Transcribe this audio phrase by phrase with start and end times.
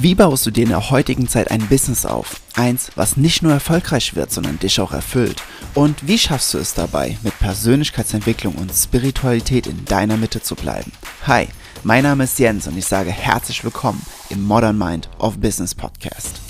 [0.00, 2.40] Wie baust du dir in der heutigen Zeit ein Business auf?
[2.54, 5.42] Eins, was nicht nur erfolgreich wird, sondern dich auch erfüllt.
[5.74, 10.92] Und wie schaffst du es dabei, mit Persönlichkeitsentwicklung und Spiritualität in deiner Mitte zu bleiben?
[11.26, 11.48] Hi,
[11.82, 14.00] mein Name ist Jens und ich sage herzlich willkommen
[14.30, 16.47] im Modern Mind of Business Podcast.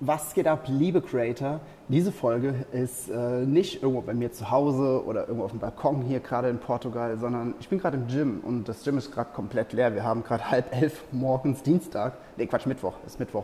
[0.00, 1.58] Was geht ab, liebe Creator?
[1.88, 6.02] Diese Folge ist äh, nicht irgendwo bei mir zu Hause oder irgendwo auf dem Balkon
[6.02, 9.30] hier gerade in Portugal, sondern ich bin gerade im Gym und das Gym ist gerade
[9.34, 9.96] komplett leer.
[9.96, 13.42] Wir haben gerade halb elf morgens Dienstag, nee Quatsch, Mittwoch, ist Mittwoch.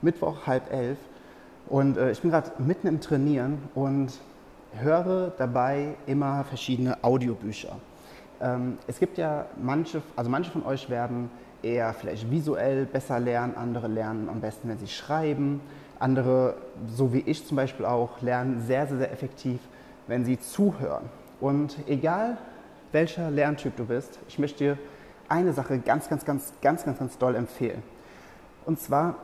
[0.00, 0.98] Mittwoch halb elf
[1.68, 4.12] und äh, ich bin gerade mitten im Trainieren und
[4.80, 7.76] höre dabei immer verschiedene Audiobücher.
[8.40, 11.30] Ähm, es gibt ja manche, also manche von euch werden
[11.62, 15.60] eher vielleicht visuell besser lernen, andere lernen am besten, wenn sie schreiben.
[16.02, 16.56] Andere,
[16.94, 19.60] so wie ich zum Beispiel auch, lernen sehr, sehr, sehr effektiv,
[20.08, 21.04] wenn sie zuhören.
[21.40, 22.38] Und egal
[22.90, 24.78] welcher Lerntyp du bist, ich möchte dir
[25.28, 27.82] eine Sache ganz, ganz, ganz, ganz, ganz, ganz doll empfehlen.
[28.66, 29.16] Und zwar,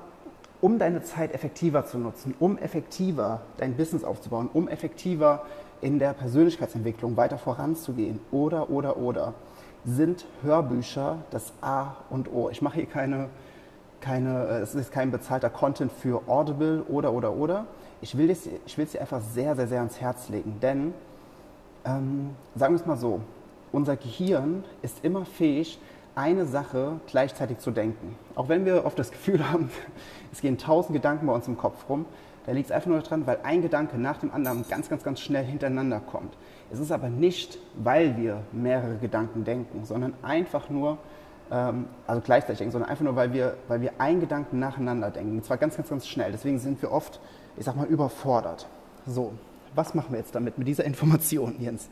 [0.61, 5.45] um deine Zeit effektiver zu nutzen, um effektiver dein Business aufzubauen, um effektiver
[5.81, 9.35] in der Persönlichkeitsentwicklung weiter voranzugehen oder, oder, oder,
[9.85, 12.51] sind Hörbücher das A und O.
[12.51, 13.29] Ich mache hier keine
[14.01, 17.67] keine, äh, es ist kein bezahlter Content für Audible oder, oder, oder.
[18.01, 20.95] Ich will es dir einfach sehr, sehr, sehr ans Herz legen, denn,
[21.85, 23.21] ähm, sagen wir es mal so,
[23.73, 25.79] unser Gehirn ist immer fähig,
[26.15, 28.17] eine Sache gleichzeitig zu denken.
[28.35, 29.71] Auch wenn wir oft das Gefühl haben,
[30.33, 32.07] es gehen tausend Gedanken bei uns im Kopf rum,
[32.47, 35.21] da liegt es einfach nur daran, weil ein Gedanke nach dem anderen ganz, ganz, ganz
[35.21, 36.35] schnell hintereinander kommt.
[36.73, 40.97] Es ist aber nicht, weil wir mehrere Gedanken denken, sondern einfach nur,
[41.51, 45.39] also gleichzeitig denken, sondern einfach nur, weil wir, weil wir einen Gedanken nacheinander denken.
[45.39, 46.33] Und zwar ganz, ganz, ganz schnell.
[46.33, 47.21] Deswegen sind wir oft,
[47.57, 48.67] ich sag mal, überfordert.
[49.07, 49.33] So,
[49.75, 51.89] was machen wir jetzt damit, mit dieser Information, Jens?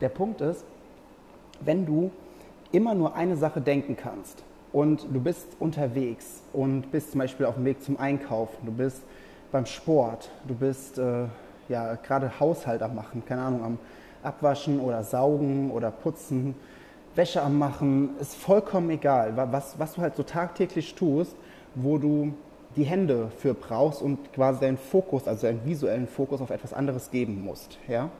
[0.00, 0.64] Der Punkt ist,
[1.60, 2.10] wenn du
[2.72, 7.54] immer nur eine Sache denken kannst und du bist unterwegs und bist zum Beispiel auf
[7.54, 9.02] dem Weg zum Einkaufen, du bist
[9.52, 11.26] beim Sport, du bist äh,
[11.68, 13.78] ja gerade Haushalt am machen, keine Ahnung, am
[14.22, 16.56] Abwaschen oder Saugen oder Putzen,
[17.16, 21.34] Wäsche am Machen, ist vollkommen egal, was, was du halt so tagtäglich tust,
[21.74, 22.34] wo du
[22.76, 27.10] die Hände für brauchst und quasi deinen Fokus, also deinen visuellen Fokus auf etwas anderes
[27.10, 27.78] geben musst.
[27.88, 28.10] Ja?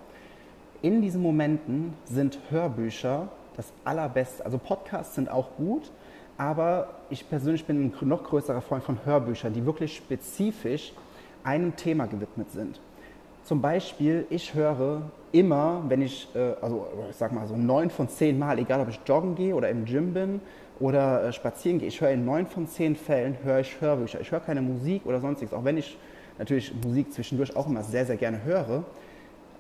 [0.81, 4.45] In diesen Momenten sind Hörbücher das allerbeste.
[4.45, 5.91] Also Podcasts sind auch gut,
[6.39, 10.93] aber ich persönlich bin ein noch größerer Freund von Hörbüchern, die wirklich spezifisch
[11.45, 12.81] einem Thema gewidmet sind.
[13.47, 18.09] Zum Beispiel, ich höre immer, wenn ich, äh, also ich sag mal so neun von
[18.09, 20.41] zehn Mal, egal ob ich joggen gehe oder im Gym bin
[20.81, 24.21] oder äh, spazieren gehe, ich höre in neun von zehn Fällen höre ich Hörbücher.
[24.21, 25.97] Ich höre keine Musik oder sonstiges, auch wenn ich
[26.39, 28.83] natürlich Musik zwischendurch auch immer sehr, sehr gerne höre.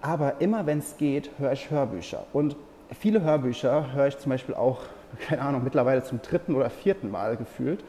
[0.00, 2.26] Aber immer wenn es geht, höre ich Hörbücher.
[2.32, 2.56] Und
[2.98, 4.80] viele Hörbücher höre ich zum Beispiel auch,
[5.28, 7.84] keine Ahnung, mittlerweile zum dritten oder vierten Mal gefühlt.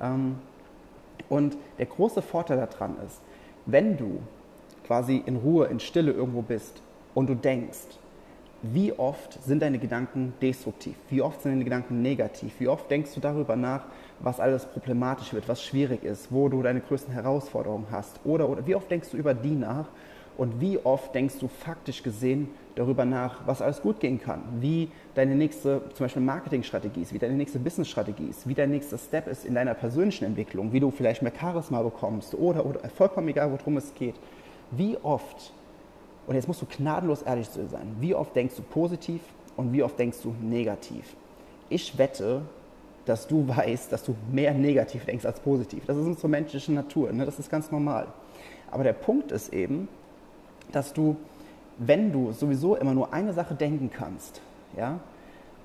[0.00, 0.36] Ähm,
[1.28, 3.20] und der große Vorteil daran ist,
[3.66, 4.20] wenn du
[4.90, 6.82] quasi in Ruhe, in Stille irgendwo bist
[7.14, 7.78] und du denkst,
[8.62, 10.96] wie oft sind deine Gedanken destruktiv?
[11.08, 12.54] Wie oft sind deine Gedanken negativ?
[12.58, 13.84] Wie oft denkst du darüber nach,
[14.18, 18.18] was alles problematisch wird, was schwierig ist, wo du deine größten Herausforderungen hast?
[18.24, 19.86] Oder, oder wie oft denkst du über die nach?
[20.36, 24.42] Und wie oft denkst du faktisch gesehen darüber nach, was alles gut gehen kann?
[24.58, 28.98] Wie deine nächste, zum Beispiel Marketingstrategie ist, wie deine nächste Businessstrategie ist, wie dein nächster
[28.98, 33.28] Step ist in deiner persönlichen Entwicklung, wie du vielleicht mehr Charisma bekommst oder, oder vollkommen
[33.28, 34.16] egal, worum es geht.
[34.70, 35.52] Wie oft,
[36.26, 39.20] und jetzt musst du gnadenlos ehrlich zu dir sein, wie oft denkst du positiv
[39.56, 41.16] und wie oft denkst du negativ?
[41.68, 42.42] Ich wette,
[43.06, 45.84] dass du weißt, dass du mehr negativ denkst als positiv.
[45.86, 47.24] Das ist unsere menschliche Natur, ne?
[47.24, 48.06] das ist ganz normal.
[48.70, 49.88] Aber der Punkt ist eben,
[50.70, 51.16] dass du,
[51.78, 54.40] wenn du sowieso immer nur eine Sache denken kannst,
[54.76, 55.00] ja,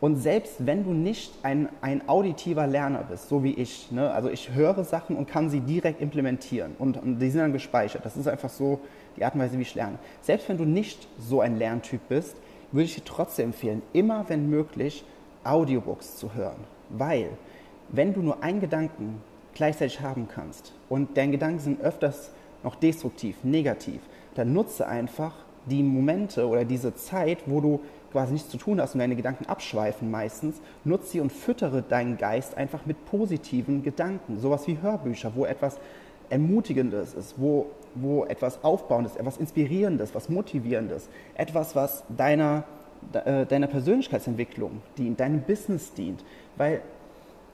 [0.01, 4.11] und selbst wenn du nicht ein, ein auditiver Lerner bist, so wie ich, ne?
[4.11, 8.05] also ich höre Sachen und kann sie direkt implementieren und, und, die sind dann gespeichert.
[8.05, 8.81] Das ist einfach so
[9.15, 9.97] die Art und Weise, wie ich lerne.
[10.21, 12.35] Selbst wenn du nicht so ein Lerntyp bist,
[12.71, 15.05] würde ich dir trotzdem empfehlen, immer wenn möglich
[15.43, 16.65] Audiobooks zu hören.
[16.89, 17.29] Weil,
[17.89, 19.21] wenn du nur einen Gedanken
[19.53, 22.31] gleichzeitig haben kannst und deine Gedanken sind öfters
[22.63, 24.01] noch destruktiv, negativ,
[24.33, 25.33] dann nutze einfach
[25.65, 27.79] die Momente oder diese Zeit, wo du
[28.15, 32.17] quasi nichts zu tun hast und deine Gedanken abschweifen meistens, nutze sie und füttere deinen
[32.17, 34.39] Geist einfach mit positiven Gedanken.
[34.39, 35.77] Sowas wie Hörbücher, wo etwas
[36.29, 42.63] Ermutigendes ist, wo, wo etwas Aufbauendes, etwas Inspirierendes, was Motivierendes, etwas, was deiner,
[43.11, 46.23] äh, deiner Persönlichkeitsentwicklung dient, deinem Business dient.
[46.55, 46.83] Weil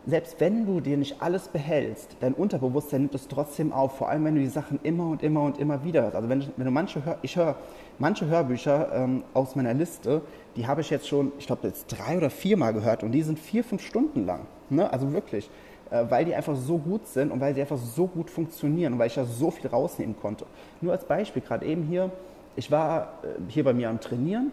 [0.05, 4.25] selbst wenn du dir nicht alles behältst, dein Unterbewusstsein nimmt es trotzdem auf, vor allem
[4.25, 6.15] wenn du die Sachen immer und immer und immer wieder hörst.
[6.15, 7.55] Also wenn, wenn du manche hör, ich höre
[7.99, 10.21] manche Hörbücher ähm, aus meiner Liste,
[10.55, 13.37] die habe ich jetzt schon, ich glaube jetzt drei oder viermal gehört und die sind
[13.37, 14.47] vier, fünf Stunden lang.
[14.69, 14.91] Ne?
[14.91, 15.49] Also wirklich,
[15.91, 18.99] äh, weil die einfach so gut sind und weil sie einfach so gut funktionieren und
[18.99, 20.45] weil ich da so viel rausnehmen konnte.
[20.81, 22.09] Nur als Beispiel, gerade eben hier,
[22.55, 24.51] ich war äh, hier bei mir am Trainieren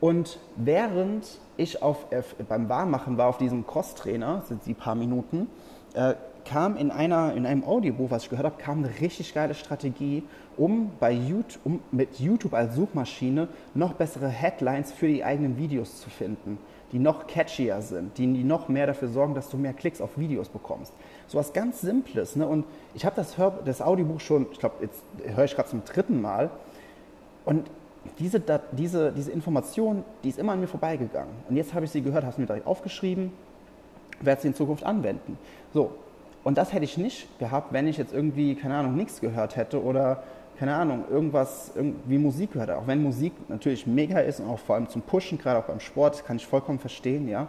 [0.00, 2.06] und während ich auf,
[2.48, 5.48] beim Warmmachen war auf diesem Crosstrainer, sind die paar Minuten,
[5.94, 6.14] äh,
[6.44, 10.22] kam in, einer, in einem Audiobuch, was ich gehört habe, kam eine richtig geile Strategie,
[10.56, 16.00] um, bei YouTube, um mit YouTube als Suchmaschine noch bessere Headlines für die eigenen Videos
[16.00, 16.58] zu finden,
[16.92, 20.16] die noch catchier sind, die, die noch mehr dafür sorgen, dass du mehr Klicks auf
[20.16, 20.92] Videos bekommst.
[21.26, 22.36] So was ganz Simples.
[22.36, 22.46] Ne?
[22.46, 22.64] Und
[22.94, 25.02] ich habe das, das Audiobuch schon, ich glaube, jetzt
[25.34, 26.50] höre ich gerade zum dritten Mal.
[27.44, 27.68] Und
[28.18, 28.40] diese,
[28.72, 31.32] diese, diese Information, die ist immer an mir vorbeigegangen.
[31.48, 33.32] Und jetzt habe ich sie gehört, habe sie mir direkt aufgeschrieben,
[34.20, 35.38] werde sie in Zukunft anwenden.
[35.72, 35.92] So,
[36.44, 39.82] und das hätte ich nicht gehabt, wenn ich jetzt irgendwie, keine Ahnung, nichts gehört hätte
[39.82, 40.22] oder,
[40.58, 42.70] keine Ahnung, irgendwas, irgendwie Musik gehört.
[42.70, 45.80] Auch wenn Musik natürlich mega ist und auch vor allem zum Pushen, gerade auch beim
[45.80, 47.48] Sport, kann ich vollkommen verstehen, ja.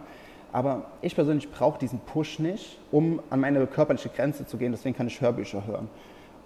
[0.52, 4.72] Aber ich persönlich brauche diesen Push nicht, um an meine körperliche Grenze zu gehen.
[4.72, 5.88] Deswegen kann ich Hörbücher hören.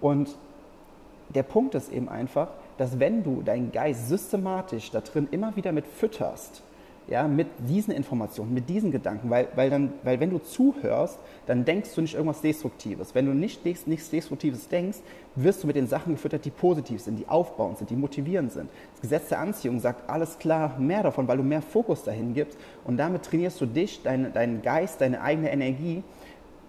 [0.01, 0.37] Und
[1.35, 2.49] der Punkt ist eben einfach,
[2.79, 6.63] dass wenn du deinen Geist systematisch da drin immer wieder mit fütterst,
[7.09, 11.65] ja, mit diesen Informationen, mit diesen Gedanken, weil, weil, dann, weil wenn du zuhörst, dann
[11.65, 13.15] denkst du nicht irgendwas Destruktives.
[13.15, 14.99] Wenn du nicht nichts Destruktives denkst,
[15.35, 18.71] wirst du mit den Sachen gefüttert, die positiv sind, die aufbauend sind, die motivierend sind.
[18.93, 22.57] Das Gesetz der Anziehung sagt alles klar, mehr davon, weil du mehr Fokus dahin gibst
[22.85, 26.05] und damit trainierst du dich, dein, deinen Geist, deine eigene Energie,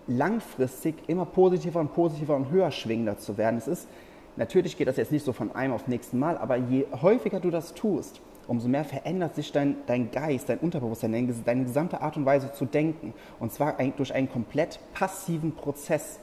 [0.07, 3.57] langfristig immer positiver und positiver und höher schwingender zu werden.
[3.57, 3.87] Es ist
[4.35, 7.51] Natürlich geht das jetzt nicht so von einem auf nächsten Mal, aber je häufiger du
[7.51, 11.11] das tust, umso mehr verändert sich dein, dein Geist, dein Unterbewusstsein,
[11.45, 13.13] deine, gesamte Art und Weise zu denken.
[13.39, 16.19] Und zwar durch einen komplett passiven Prozess.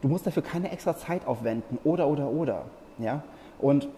[0.00, 2.64] Du musst dafür keine extra Zeit aufwenden oder, oder, oder.
[2.98, 3.22] Ja?
[3.58, 3.88] Und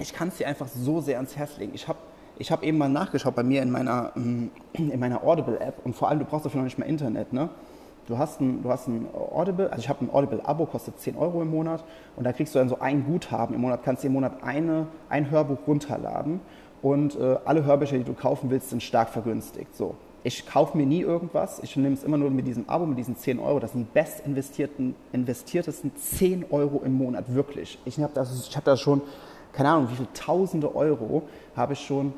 [0.00, 1.72] ich kann es dir einfach so sehr ans Herz legen.
[1.74, 1.98] Ich habe
[2.40, 4.50] ich hab eben mal nachgeschaut bei mir in meiner, in
[5.00, 7.32] meiner Audible-App und vor allem, du brauchst dafür noch nicht mal Internet.
[7.32, 7.48] Ne?
[8.08, 11.42] Du hast ein, du hast ein Audible, also ich habe ein Audible-Abo, kostet 10 Euro
[11.42, 11.84] im Monat
[12.16, 14.86] und da kriegst du dann so ein Guthaben im Monat, kannst du im Monat eine,
[15.10, 16.40] ein Hörbuch runterladen
[16.80, 19.76] und äh, alle Hörbücher, die du kaufen willst, sind stark vergünstigt.
[19.76, 19.94] So.
[20.24, 23.14] Ich kaufe mir nie irgendwas, ich nehme es immer nur mit diesem Abo, mit diesen
[23.14, 23.60] 10 Euro.
[23.60, 27.78] Das sind die best investierten, investiertesten 10 Euro im Monat, wirklich.
[27.84, 29.02] Ich habe das, hab da schon,
[29.52, 31.24] keine Ahnung, wie viele tausende Euro
[31.54, 32.14] habe ich schon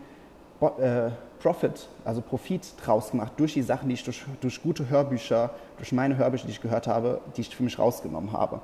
[0.79, 1.11] äh,
[1.41, 5.93] Profit, also Profit draus gemacht durch die Sachen, die ich durch, durch gute Hörbücher, durch
[5.93, 8.61] meine Hörbücher, die ich gehört habe, die ich für mich rausgenommen habe.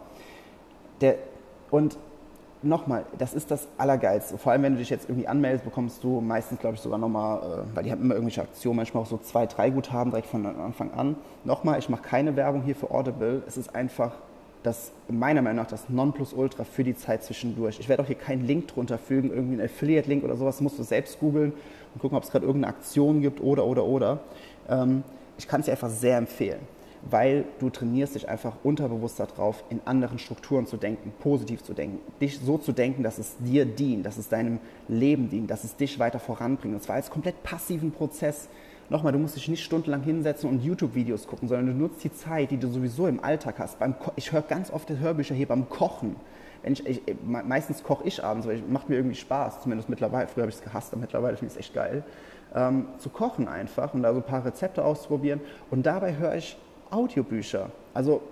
[1.00, 1.16] Der,
[1.70, 1.96] und
[2.62, 4.38] nochmal, das ist das Allergeilste.
[4.38, 7.38] Vor allem, wenn du dich jetzt irgendwie anmeldest, bekommst du meistens, glaube ich, sogar nochmal,
[7.38, 10.44] äh, weil die haben immer irgendwelche Aktionen, manchmal auch so zwei, drei Guthaben direkt von
[10.44, 11.16] Anfang an.
[11.44, 13.42] Nochmal, ich mache keine Werbung hier für Audible.
[13.46, 14.12] Es ist einfach
[14.66, 17.78] das meiner Meinung nach das Nonplusultra für die Zeit zwischendurch.
[17.78, 20.82] Ich werde auch hier keinen Link drunter fügen, irgendwie einen Affiliate-Link oder sowas, musst du
[20.82, 21.52] selbst googeln
[21.94, 24.20] und gucken, ob es gerade irgendeine Aktion gibt oder, oder, oder.
[24.68, 25.04] Ähm,
[25.38, 26.60] ich kann es dir einfach sehr empfehlen,
[27.08, 31.98] weil du trainierst dich einfach unterbewusst darauf, in anderen Strukturen zu denken, positiv zu denken,
[32.20, 34.58] dich so zu denken, dass es dir dient, dass es deinem
[34.88, 36.74] Leben dient, dass es dich weiter voranbringt.
[36.74, 38.48] Und zwar als komplett passiven Prozess
[38.90, 42.50] nochmal, du musst dich nicht stundenlang hinsetzen und YouTube-Videos gucken, sondern du nutzt die Zeit,
[42.50, 43.78] die du sowieso im Alltag hast.
[43.78, 46.16] Beim ich höre ganz oft Hörbücher hier beim Kochen.
[46.62, 50.26] Wenn ich, ich meistens koche ich abends, weil es macht mir irgendwie Spaß, zumindest mittlerweile.
[50.26, 52.04] Früher habe ich es gehasst, aber mittlerweile finde ich es echt geil.
[52.54, 55.40] Ähm, zu kochen einfach und da so ein paar Rezepte auszuprobieren.
[55.70, 56.56] Und dabei höre ich
[56.90, 57.70] Audiobücher.
[57.94, 58.22] Also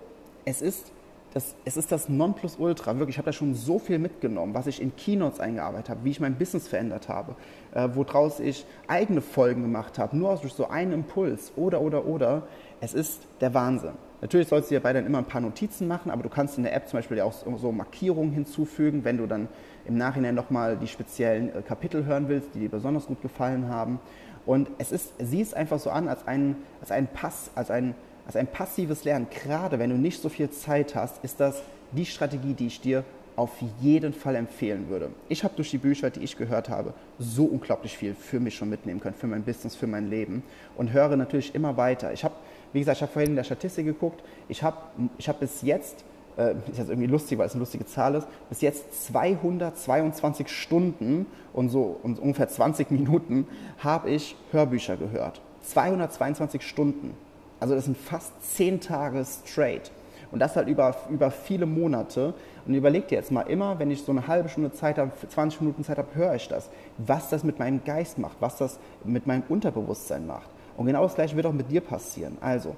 [0.45, 0.93] es ist
[1.35, 3.17] das, es ist das Nonplusultra, wirklich.
[3.17, 6.21] Ich habe da schon so viel mitgenommen, was ich in Keynotes eingearbeitet habe, wie ich
[6.21, 7.35] mein Business verändert habe,
[7.75, 12.07] äh, woraus ich eigene Folgen gemacht habe, nur aus durch so einen Impuls oder, oder,
[12.07, 12.45] oder.
[12.81, 13.95] Es ist der Wahnsinn.
[14.21, 16.63] Natürlich sollst du dir dabei dann immer ein paar Notizen machen, aber du kannst in
[16.63, 19.49] der App zum Beispiel ja auch so Markierungen hinzufügen, wenn du dann
[19.87, 23.99] im Nachhinein nochmal die speziellen äh, Kapitel hören willst, die dir besonders gut gefallen haben.
[24.47, 27.95] Und es ist, sieh es einfach so an als ein, als ein Pass, als ein
[28.27, 31.63] also ein passives Lernen, gerade wenn du nicht so viel Zeit hast, ist das
[31.93, 33.05] die Strategie, die ich dir
[33.37, 33.51] auf
[33.81, 35.11] jeden Fall empfehlen würde.
[35.29, 38.71] Ich habe durch die Bücher, die ich gehört habe, so unglaublich viel für mich schon
[38.71, 40.43] mitnehmen können, für mein Business, für mein Leben
[40.77, 42.13] und höre natürlich immer weiter.
[42.13, 42.35] Ich habe,
[42.73, 44.77] wie gesagt, ich habe vorhin in der Statistik geguckt, ich habe
[45.19, 46.05] ich hab bis jetzt,
[46.37, 51.27] äh, ist jetzt irgendwie lustig, weil es eine lustige Zahl ist, bis jetzt 222 Stunden
[51.53, 55.41] und so und ungefähr 20 Minuten habe ich Hörbücher gehört.
[55.63, 57.15] 222 Stunden.
[57.61, 59.91] Also das sind fast zehn Tage straight.
[60.31, 62.35] Und das halt über, über viele Monate.
[62.67, 65.61] Und überleg dir jetzt mal immer, wenn ich so eine halbe Stunde Zeit habe, 20
[65.61, 66.71] Minuten Zeit habe, höre ich das.
[66.99, 70.49] Was das mit meinem Geist macht, was das mit meinem Unterbewusstsein macht.
[70.77, 72.37] Und genau das gleiche wird auch mit dir passieren.
[72.41, 72.75] Also,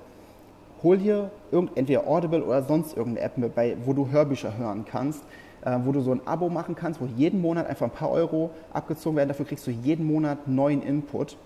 [0.82, 5.22] hol dir irgend, entweder Audible oder sonst irgendeine App, bei, wo du Hörbücher hören kannst,
[5.64, 8.50] äh, wo du so ein Abo machen kannst, wo jeden Monat einfach ein paar Euro
[8.72, 9.28] abgezogen werden.
[9.28, 11.36] Dafür kriegst du jeden Monat neuen Input.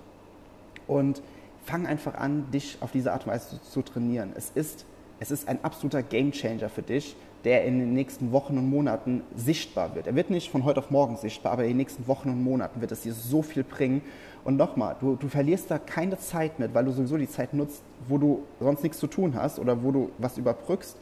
[0.88, 1.22] Und
[1.64, 4.32] fang einfach an, dich auf diese Art und Weise zu, zu trainieren.
[4.36, 4.84] Es ist,
[5.18, 9.94] es ist ein absoluter Gamechanger für dich, der in den nächsten Wochen und Monaten sichtbar
[9.94, 10.06] wird.
[10.06, 12.80] Er wird nicht von heute auf morgen sichtbar, aber in den nächsten Wochen und Monaten
[12.80, 14.02] wird es dir so viel bringen.
[14.44, 17.82] Und nochmal, du, du verlierst da keine Zeit mit, weil du sowieso die Zeit nutzt,
[18.08, 20.96] wo du sonst nichts zu tun hast oder wo du was überbrückst.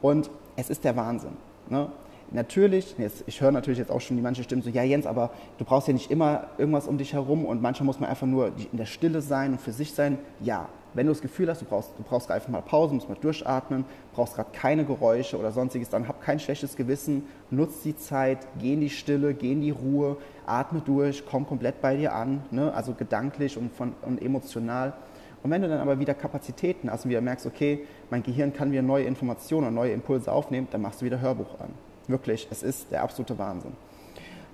[0.00, 1.36] Und es ist der Wahnsinn.
[1.68, 1.90] Ne?
[2.30, 5.30] Natürlich, jetzt, ich höre natürlich jetzt auch schon die manche Stimmen so, ja Jens, aber
[5.58, 8.52] du brauchst ja nicht immer irgendwas um dich herum und manchmal muss man einfach nur
[8.70, 10.18] in der Stille sein und für sich sein.
[10.40, 13.16] Ja, wenn du das Gefühl hast, du brauchst, du brauchst einfach mal Pause, musst mal
[13.20, 18.46] durchatmen, brauchst gerade keine Geräusche oder sonstiges, dann hab kein schlechtes Gewissen, nutz die Zeit,
[18.58, 20.16] geh in die Stille, geh in die Ruhe,
[20.46, 22.72] atme durch, komm komplett bei dir an, ne?
[22.74, 24.94] also gedanklich und, von, und emotional.
[25.42, 28.72] Und wenn du dann aber wieder Kapazitäten hast und wieder merkst, okay, mein Gehirn kann
[28.72, 31.70] wieder neue Informationen und neue Impulse aufnehmen, dann machst du wieder Hörbuch an.
[32.08, 33.72] Wirklich, es ist der absolute Wahnsinn.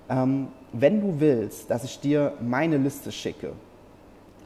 [0.09, 3.53] Ähm, wenn du willst, dass ich dir meine Liste schicke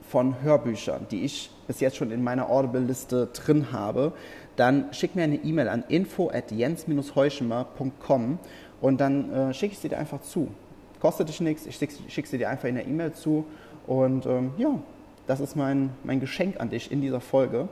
[0.08, 4.14] von Hörbüchern, die ich bis jetzt schon in meiner Audible-Liste drin habe,
[4.56, 8.40] dann schick mir eine E-Mail an info at jens-heuschemer.com
[8.82, 10.50] und dann äh, schicke ich sie dir einfach zu.
[11.00, 13.46] Kostet dich nichts, ich schicke schick sie dir einfach in der E-Mail zu
[13.88, 14.80] und ähm, ja,
[15.28, 17.68] das ist mein, mein Geschenk an dich in dieser Folge.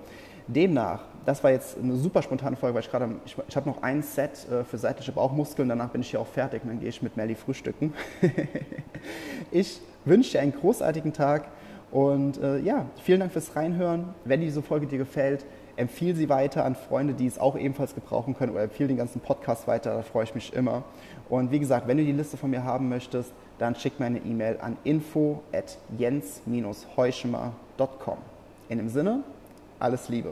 [0.48, 3.84] Demnach, das war jetzt eine super spontane Folge, weil ich gerade, ich, ich habe noch
[3.84, 6.88] ein Set äh, für seitliche Bauchmuskeln, danach bin ich hier auch fertig und dann gehe
[6.88, 7.94] ich mit Melly frühstücken.
[9.52, 11.50] ich wünsche dir einen großartigen Tag
[11.92, 14.16] und äh, ja, vielen Dank fürs Reinhören.
[14.24, 18.34] Wenn diese Folge dir gefällt, empfehle sie weiter an Freunde, die es auch ebenfalls gebrauchen
[18.34, 20.86] können oder empfehle den ganzen Podcast weiter, da freue ich mich immer.
[21.28, 24.20] Und wie gesagt, wenn du die Liste von mir haben möchtest, dann schick mir eine
[24.20, 28.18] E-Mail an info at jens-heuschemer.com.
[28.70, 29.26] In dem Sinne,
[29.78, 30.32] alles Liebe,